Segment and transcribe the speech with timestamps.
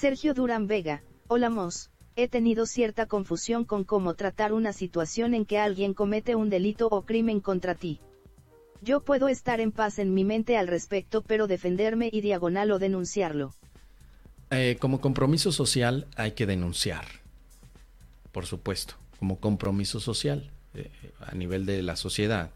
[0.00, 5.44] Sergio Durán Vega, hola Mos, he tenido cierta confusión con cómo tratar una situación en
[5.44, 8.00] que alguien comete un delito o crimen contra ti.
[8.80, 12.78] Yo puedo estar en paz en mi mente al respecto, pero defenderme y diagonal o
[12.78, 13.52] denunciarlo.
[14.50, 17.04] Eh, como compromiso social hay que denunciar,
[18.32, 20.90] por supuesto, como compromiso social eh,
[21.20, 22.48] a nivel de la sociedad.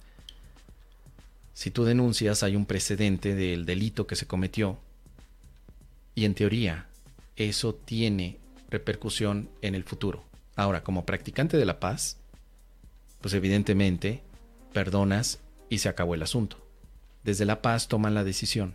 [1.53, 4.79] Si tú denuncias hay un precedente del delito que se cometió
[6.15, 6.89] y en teoría
[7.37, 8.39] eso tiene
[8.71, 10.25] repercusión en el futuro.
[10.57, 12.19] Ahora, como practicante de la paz,
[13.21, 14.23] pues evidentemente
[14.73, 16.59] perdonas y se acabó el asunto.
[17.23, 18.75] Desde la paz toman la decisión.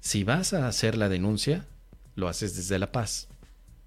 [0.00, 1.66] Si vas a hacer la denuncia,
[2.14, 3.28] lo haces desde la paz.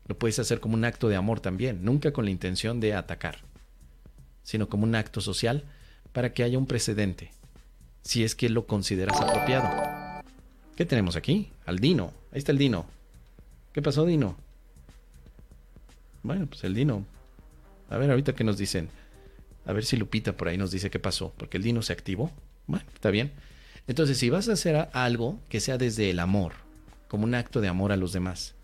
[0.08, 3.40] Lo puedes hacer como un acto de amor también, nunca con la intención de atacar,
[4.42, 5.66] sino como un acto social
[6.14, 7.32] para que haya un precedente,
[8.02, 10.24] si es que lo consideras apropiado.
[10.76, 11.52] ¿Qué tenemos aquí?
[11.66, 12.14] Al Dino.
[12.32, 12.97] Ahí está el Dino.
[13.78, 14.36] ¿Qué pasó, Dino?
[16.24, 17.06] Bueno, pues el Dino.
[17.92, 18.90] A ver, ahorita qué nos dicen.
[19.68, 22.32] A ver si Lupita por ahí nos dice qué pasó, porque el Dino se activó.
[22.66, 23.34] Bueno, está bien.
[23.86, 26.54] Entonces, si vas a hacer algo que sea desde el amor,
[27.08, 28.56] como un acto de amor a los demás,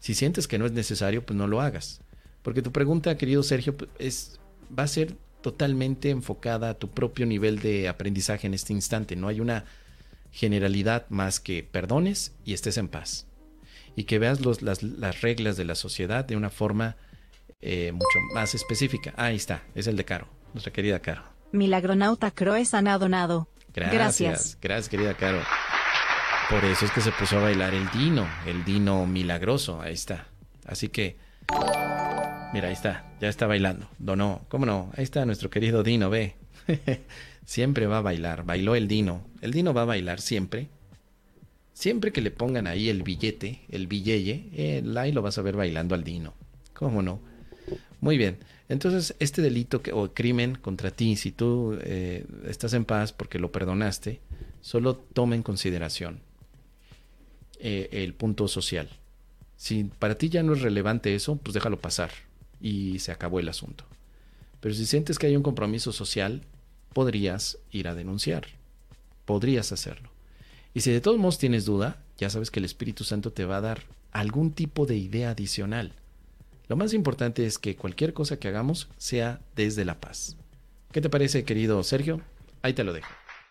[0.00, 2.02] si sientes que no es necesario, pues no lo hagas.
[2.42, 4.40] Porque tu pregunta, querido Sergio, pues, es,
[4.78, 9.16] va a ser totalmente enfocada a tu propio nivel de aprendizaje en este instante.
[9.16, 9.64] No hay una
[10.30, 13.26] generalidad más que perdones y estés en paz.
[13.94, 16.96] Y que veas las, las, reglas de la sociedad de una forma
[17.60, 19.12] eh, mucho más específica.
[19.16, 21.22] Ahí está, es el de Caro, nuestra querida Caro.
[21.52, 23.48] Milagronauta Croes han donado.
[23.74, 25.42] Gracias, gracias, gracias, querida Caro.
[26.50, 30.26] Por eso es que se puso a bailar el Dino, el Dino milagroso, ahí está.
[30.66, 31.16] Así que,
[32.52, 33.88] mira, ahí está, ya está bailando.
[33.98, 34.90] Donó, ¿cómo no?
[34.96, 36.36] Ahí está nuestro querido Dino, ve.
[37.44, 39.26] siempre va a bailar, bailó el Dino.
[39.40, 40.68] El Dino va a bailar siempre.
[41.72, 45.56] Siempre que le pongan ahí el billete, el billeye, eh, ahí lo vas a ver
[45.56, 46.34] bailando al Dino.
[46.74, 47.20] ¿Cómo no?
[48.00, 48.38] Muy bien.
[48.68, 53.52] Entonces, este delito o crimen contra ti, si tú eh, estás en paz porque lo
[53.52, 54.20] perdonaste,
[54.60, 56.20] solo toma en consideración
[57.60, 58.88] eh, el punto social.
[59.56, 62.10] Si para ti ya no es relevante eso, pues déjalo pasar
[62.60, 63.84] y se acabó el asunto.
[64.60, 66.42] Pero si sientes que hay un compromiso social,
[66.92, 68.46] podrías ir a denunciar.
[69.24, 70.10] Podrías hacerlo.
[70.74, 73.58] Y si de todos modos tienes duda, ya sabes que el Espíritu Santo te va
[73.58, 75.94] a dar algún tipo de idea adicional
[76.72, 80.38] lo más importante es que cualquier cosa que hagamos sea desde la paz.
[80.90, 82.22] ¿Qué te parece, querido Sergio?
[82.62, 83.10] Ahí te lo dejo.